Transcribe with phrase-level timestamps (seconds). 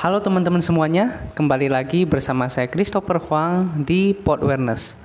[0.00, 4.96] Halo teman-teman semuanya, kembali lagi bersama saya Christopher Huang di Podwareness.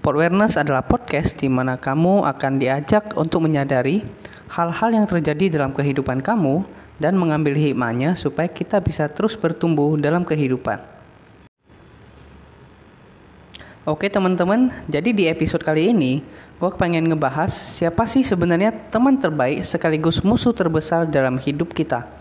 [0.00, 4.08] Podwareness adalah podcast di mana kamu akan diajak untuk menyadari
[4.48, 6.64] hal-hal yang terjadi dalam kehidupan kamu
[6.96, 10.80] dan mengambil hikmahnya supaya kita bisa terus bertumbuh dalam kehidupan.
[13.84, 16.24] Oke teman-teman, jadi di episode kali ini
[16.56, 22.17] gue pengen ngebahas siapa sih sebenarnya teman terbaik sekaligus musuh terbesar dalam hidup kita.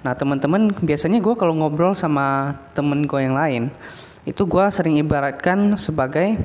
[0.00, 3.68] Nah teman-teman biasanya gue kalau ngobrol sama temen gue yang lain
[4.24, 6.36] itu gue sering ibaratkan sebagai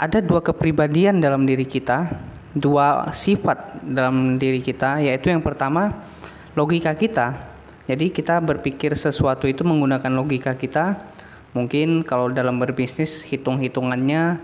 [0.00, 2.10] ada dua kepribadian dalam diri kita,
[2.56, 6.02] dua sifat dalam diri kita, yaitu yang pertama
[6.58, 7.36] logika kita.
[7.86, 10.98] Jadi kita berpikir sesuatu itu menggunakan logika kita.
[11.52, 14.40] Mungkin kalau dalam berbisnis hitung-hitungannya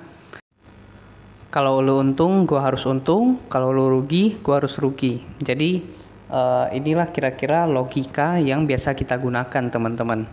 [1.48, 5.24] kalau lu untung gue harus untung, kalau lu rugi gue harus rugi.
[5.40, 5.80] Jadi
[6.30, 10.28] uh, inilah kira-kira logika yang biasa kita gunakan teman-teman.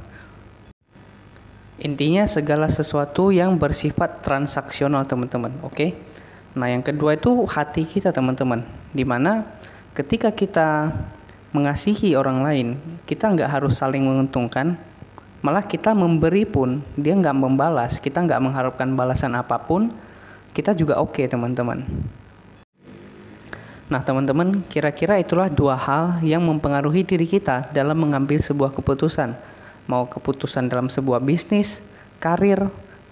[1.75, 5.75] Intinya segala sesuatu yang bersifat transaksional teman-teman, oke?
[5.75, 5.89] Okay?
[6.55, 8.63] Nah yang kedua itu hati kita teman-teman,
[8.95, 9.43] di mana
[9.91, 10.95] ketika kita
[11.52, 12.67] mengasihi orang lain,
[13.03, 14.80] kita nggak harus saling menguntungkan,
[15.43, 19.91] malah kita memberi pun dia nggak membalas, kita nggak mengharapkan balasan apa pun,
[20.55, 21.83] kita juga oke okay, teman-teman.
[23.86, 29.38] Nah, teman-teman, kira-kira itulah dua hal yang mempengaruhi diri kita dalam mengambil sebuah keputusan.
[29.86, 31.86] Mau keputusan dalam sebuah bisnis,
[32.17, 32.66] karir,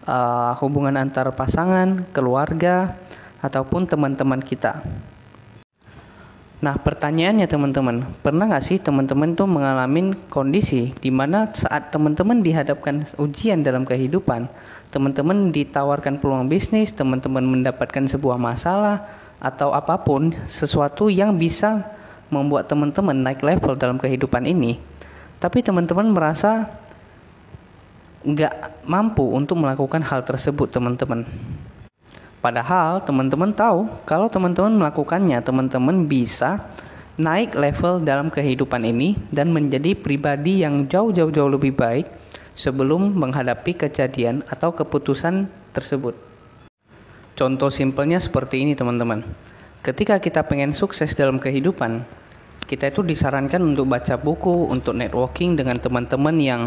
[0.10, 2.98] uh, hubungan antar pasangan, keluarga,
[3.46, 4.82] ataupun teman-teman kita.
[6.64, 13.06] Nah, pertanyaannya teman-teman, pernah nggak sih teman-teman tuh mengalami kondisi di mana saat teman-teman dihadapkan
[13.22, 14.50] ujian dalam kehidupan,
[14.90, 19.06] teman-teman ditawarkan peluang bisnis, teman-teman mendapatkan sebuah masalah,
[19.44, 21.84] atau apa pun sesuatu yang bisa
[22.32, 24.80] membuat teman-teman naik level dalam kehidupan ini
[25.38, 26.72] tapi teman-teman merasa
[28.24, 31.28] nggak mampu untuk melakukan hal tersebut teman-teman
[32.40, 36.64] padahal teman-teman tahu kalau teman-teman melakukannya teman-teman bisa
[37.20, 42.10] naik level dalam kehidupan ini dan menjadi pribadi yang jauh-jauh jauh lebih baik
[42.58, 46.33] sebelum menghadapi kejadian atau keputusan tersebut.
[47.34, 49.26] Contoh simpelnya seperti ini teman-teman.
[49.82, 52.06] Ketika kita pengen sukses dalam kehidupan,
[52.70, 56.62] kita itu disarankan untuk baca buku, untuk networking dengan teman-teman yang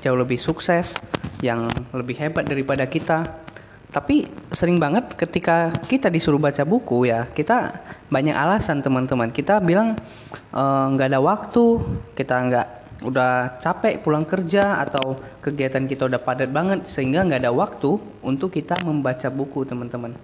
[0.00, 0.96] jauh lebih sukses,
[1.44, 3.44] yang lebih hebat daripada kita.
[3.94, 9.30] Tapi sering banget ketika kita disuruh baca buku ya, kita banyak alasan teman-teman.
[9.30, 9.94] Kita bilang
[10.50, 11.64] eh, nggak e, ada waktu,
[12.18, 12.68] kita nggak
[13.02, 18.54] udah capek pulang kerja atau kegiatan kita udah padat banget sehingga nggak ada waktu untuk
[18.54, 20.14] kita membaca buku teman-teman.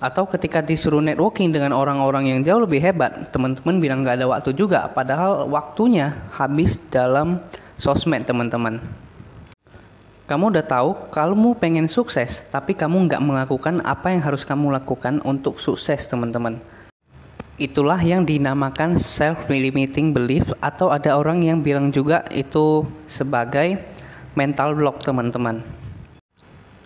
[0.00, 4.50] Atau ketika disuruh networking dengan orang-orang yang jauh lebih hebat teman-teman bilang nggak ada waktu
[4.56, 7.42] juga padahal waktunya habis dalam
[7.76, 8.80] sosmed teman-teman.
[10.24, 15.18] Kamu udah tahu kamu pengen sukses tapi kamu nggak melakukan apa yang harus kamu lakukan
[15.26, 16.62] untuk sukses teman-teman
[17.60, 23.76] Itulah yang dinamakan self-limiting belief atau ada orang yang bilang juga itu sebagai
[24.32, 25.60] mental block teman-teman.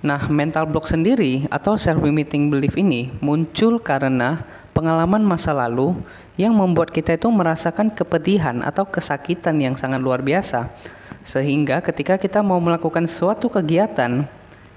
[0.02, 4.42] Nah, mental block sendiri atau self-limiting belief ini muncul karena
[4.74, 5.94] pengalaman masa lalu
[6.34, 10.74] yang membuat kita itu merasakan kepedihan atau kesakitan yang sangat luar biasa.
[11.22, 14.26] Sehingga ketika kita mau melakukan suatu kegiatan,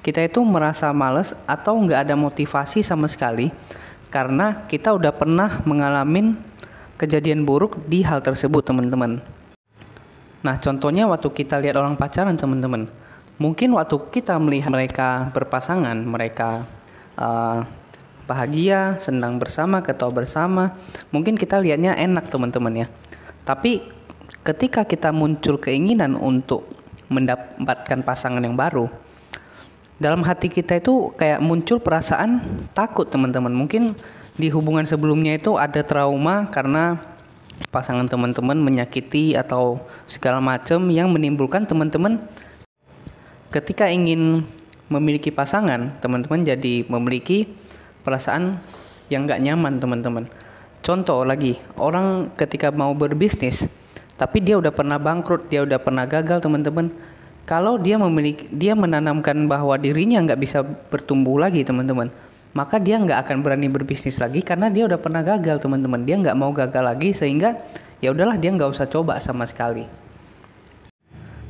[0.05, 3.49] kita itu merasa males atau nggak ada motivasi sama sekali
[4.07, 6.35] karena kita udah pernah mengalami
[6.97, 9.21] kejadian buruk di hal tersebut teman-teman.
[10.41, 12.89] Nah contohnya waktu kita lihat orang pacaran teman-teman,
[13.37, 16.65] mungkin waktu kita melihat mereka berpasangan, mereka
[17.19, 17.67] uh,
[18.27, 20.75] bahagia, senang bersama, ketawa bersama,
[21.13, 22.87] mungkin kita lihatnya enak teman-teman ya.
[23.47, 23.79] Tapi
[24.43, 26.67] ketika kita muncul keinginan untuk
[27.07, 28.91] mendapatkan pasangan yang baru,
[29.97, 32.41] dalam hati kita itu kayak muncul perasaan
[32.73, 33.53] takut teman-teman.
[33.53, 33.97] Mungkin
[34.37, 37.01] di hubungan sebelumnya itu ada trauma karena
[37.73, 42.21] pasangan teman-teman menyakiti atau segala macam yang menimbulkan teman-teman
[43.49, 44.45] ketika ingin
[44.87, 47.49] memiliki pasangan teman-teman jadi memiliki
[48.05, 48.61] perasaan
[49.09, 50.29] yang gak nyaman teman-teman.
[50.85, 53.65] Contoh lagi orang ketika mau berbisnis
[54.21, 56.93] tapi dia udah pernah bangkrut dia udah pernah gagal teman-teman
[57.47, 62.11] kalau dia memiliki dia menanamkan bahwa dirinya nggak bisa bertumbuh lagi teman-teman
[62.57, 66.01] maka dia nggak akan berani berbisnis lagi karena dia udah pernah gagal teman-teman.
[66.01, 67.53] Dia nggak mau gagal lagi sehingga
[68.01, 69.85] ya udahlah dia nggak usah coba sama sekali.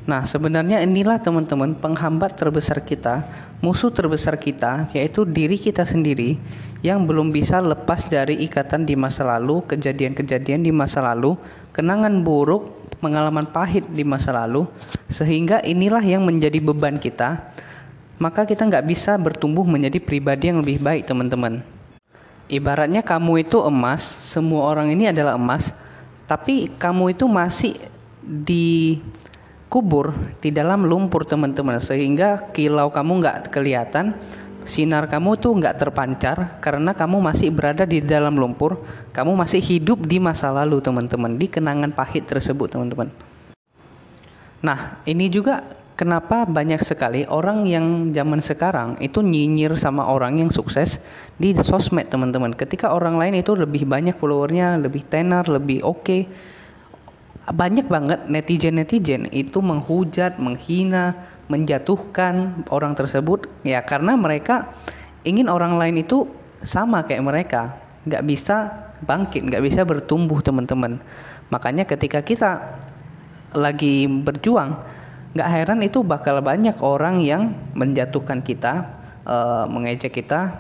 [0.08, 3.28] Nah, sebenarnya inilah teman-teman penghambat terbesar kita,
[3.60, 6.40] musuh terbesar kita, yaitu diri kita sendiri
[6.80, 11.36] yang belum bisa lepas dari ikatan di masa lalu, kejadian-kejadian di masa lalu,
[11.76, 14.66] kenangan buruk pengalaman pahit di masa lalu,
[15.08, 17.54] sehingga inilah yang menjadi beban kita,
[18.18, 21.62] maka kita nggak bisa bertumbuh menjadi pribadi yang lebih baik, teman-teman.
[22.48, 25.70] Ibaratnya kamu itu emas, semua orang ini adalah emas,
[26.26, 27.78] tapi kamu itu masih
[28.24, 34.18] dikubur di dalam lumpur, teman-teman, sehingga kilau kamu nggak kelihatan,
[34.68, 38.84] sinar kamu tuh nggak terpancar karena kamu masih berada di dalam lumpur,
[39.16, 43.08] kamu masih hidup di masa lalu teman-teman, di kenangan pahit tersebut teman-teman.
[44.62, 45.64] Nah ini juga
[45.98, 51.02] kenapa banyak sekali orang yang zaman sekarang itu nyinyir sama orang yang sukses
[51.40, 52.54] di sosmed teman-teman.
[52.54, 56.04] Ketika orang lain itu lebih banyak followernya, lebih tenar, lebih oke.
[56.06, 56.22] Okay,
[57.48, 61.16] banyak banget netizen-netizen itu menghujat, menghina,
[61.48, 64.72] menjatuhkan orang tersebut ya karena mereka
[65.24, 66.28] ingin orang lain itu
[66.64, 67.62] sama kayak mereka.
[68.08, 68.56] Nggak bisa
[69.04, 71.00] bangkit nggak bisa bertumbuh teman-teman.
[71.54, 72.80] Makanya ketika kita
[73.56, 74.76] lagi berjuang
[75.38, 78.90] nggak heran itu bakal banyak orang yang menjatuhkan kita
[79.28, 80.60] uh, mengejek kita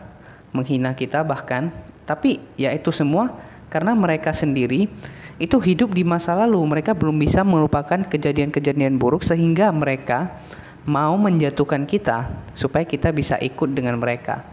[0.53, 1.73] menghina kita bahkan.
[2.07, 3.35] Tapi ya itu semua
[3.67, 4.87] karena mereka sendiri
[5.37, 6.61] itu hidup di masa lalu.
[6.63, 10.39] Mereka belum bisa melupakan kejadian-kejadian buruk sehingga mereka
[10.87, 14.47] mau menjatuhkan kita supaya kita bisa ikut dengan mereka.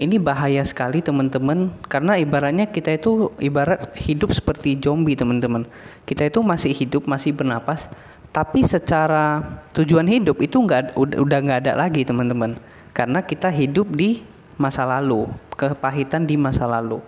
[0.00, 5.68] Ini bahaya sekali teman-teman karena ibaratnya kita itu ibarat hidup seperti zombie teman-teman.
[6.08, 7.86] Kita itu masih hidup, masih bernapas,
[8.34, 9.44] tapi secara
[9.76, 12.56] tujuan hidup itu nggak udah nggak ada lagi teman-teman.
[12.90, 14.24] Karena kita hidup di
[14.56, 16.98] masa lalu, kepahitan di masa lalu.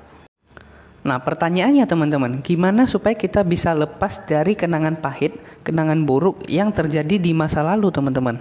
[1.02, 5.34] Nah, pertanyaannya teman-teman, gimana supaya kita bisa lepas dari kenangan pahit,
[5.66, 8.38] kenangan buruk yang terjadi di masa lalu, teman-teman?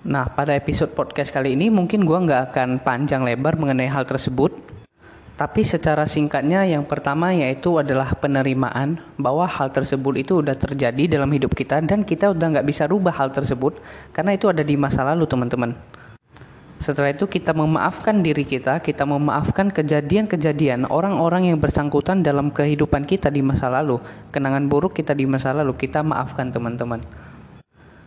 [0.00, 4.48] Nah, pada episode podcast kali ini mungkin gua nggak akan panjang lebar mengenai hal tersebut,
[5.36, 11.28] tapi secara singkatnya yang pertama yaitu adalah penerimaan bahwa hal tersebut itu udah terjadi dalam
[11.28, 13.76] hidup kita dan kita udah nggak bisa rubah hal tersebut
[14.16, 15.76] karena itu ada di masa lalu, teman-teman.
[16.76, 23.32] Setelah itu kita memaafkan diri kita, kita memaafkan kejadian-kejadian orang-orang yang bersangkutan dalam kehidupan kita
[23.32, 23.96] di masa lalu,
[24.28, 27.00] kenangan buruk kita di masa lalu, kita maafkan teman-teman.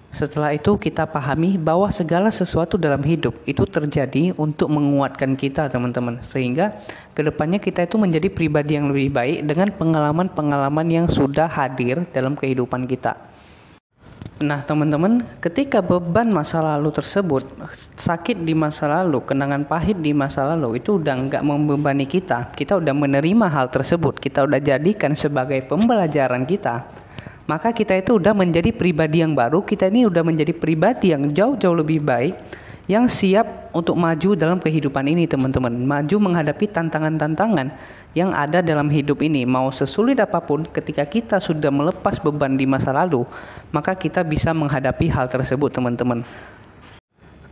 [0.09, 6.17] Setelah itu kita pahami bahwa segala sesuatu dalam hidup itu terjadi untuk menguatkan kita teman-teman
[6.25, 6.81] Sehingga
[7.13, 12.33] ke depannya kita itu menjadi pribadi yang lebih baik dengan pengalaman-pengalaman yang sudah hadir dalam
[12.33, 13.28] kehidupan kita
[14.39, 17.43] Nah, teman-teman, ketika beban masa lalu tersebut,
[17.99, 22.47] sakit di masa lalu, kenangan pahit di masa lalu itu udah nggak membebani kita.
[22.55, 26.87] Kita udah menerima hal tersebut, kita udah jadikan sebagai pembelajaran kita.
[27.51, 31.75] Maka kita itu udah menjadi pribadi yang baru, kita ini udah menjadi pribadi yang jauh-jauh
[31.75, 32.39] lebih baik,
[32.89, 35.69] yang siap untuk maju dalam kehidupan ini, teman-teman.
[35.69, 37.69] Maju menghadapi tantangan-tantangan
[38.17, 42.65] yang ada dalam hidup ini, mau sesulit apa pun, ketika kita sudah melepas beban di
[42.65, 43.29] masa lalu,
[43.69, 46.25] maka kita bisa menghadapi hal tersebut, teman-teman.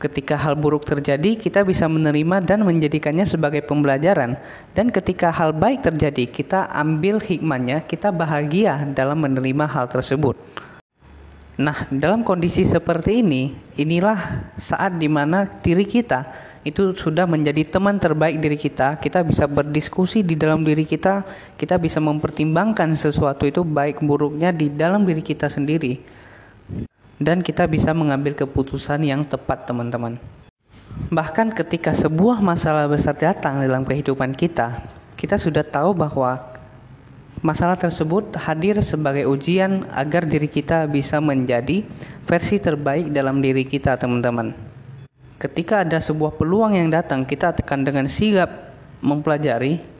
[0.02, 4.42] Ketika hal buruk terjadi, kita bisa menerima dan menjadikannya sebagai pembelajaran,
[4.74, 10.38] dan ketika hal baik terjadi, kita ambil hikmahnya, kita bahagia dalam menerima hal tersebut.
[11.58, 13.50] Nah, dalam kondisi seperti ini,
[13.82, 16.30] inilah saat di mana diri kita
[16.62, 19.02] itu sudah menjadi teman terbaik diri kita.
[19.02, 21.26] Kita bisa berdiskusi di dalam diri kita,
[21.58, 25.98] kita bisa mempertimbangkan sesuatu itu baik buruknya di dalam diri kita sendiri.
[27.18, 30.22] Dan kita bisa mengambil keputusan yang tepat, teman-teman.
[31.10, 34.86] Bahkan ketika sebuah masalah besar datang dalam kehidupan kita,
[35.18, 36.38] kita sudah tahu bahwa
[37.46, 41.86] masalah tersebut hadir sebagai ujian agar diri kita bisa menjadi
[42.26, 44.54] versi terbaik dalam diri kita, teman-teman.
[45.38, 48.74] Ketika ada sebuah peluang yang datang, kita akan dengan sigap
[49.06, 49.98] mempelajari.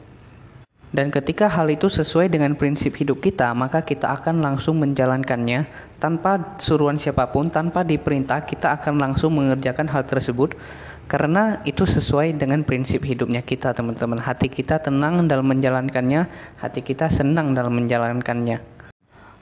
[0.88, 5.68] Dan ketika hal itu sesuai dengan prinsip hidup kita, maka kita akan langsung menjalankannya.
[6.00, 10.56] Tanpa suruhan siapa pun, tanpa diperintah, kita akan langsung mengerjakan hal tersebut
[11.08, 14.20] karena itu sesuai dengan prinsip hidupnya kita, teman-teman.
[14.20, 16.28] Hati kita tenang dalam menjalankannya,
[16.60, 18.60] hati kita senang dalam menjalankannya.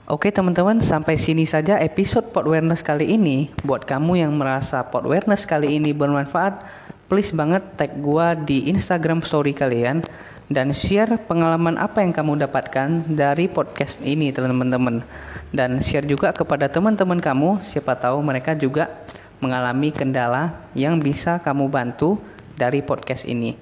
[0.07, 3.51] Oke teman-teman, sampai sini saja episode Pod Awareness kali ini.
[3.67, 6.63] Buat kamu yang merasa Pod Awareness kali ini bermanfaat,
[7.11, 9.99] please banget tag gua di Instagram story kalian
[10.47, 15.03] dan share pengalaman apa yang kamu dapatkan dari podcast ini teman-teman.
[15.51, 19.03] Dan share juga kepada teman-teman kamu, siapa tahu mereka juga
[19.39, 22.17] mengalami kendala yang bisa kamu bantu
[22.57, 23.53] dari podcast ini.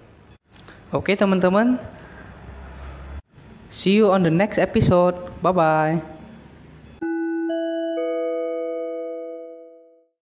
[0.96, 1.76] Oke teman-teman,
[3.68, 5.16] see you on the next episode.
[5.44, 6.15] Bye bye.